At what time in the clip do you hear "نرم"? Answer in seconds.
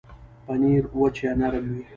1.39-1.65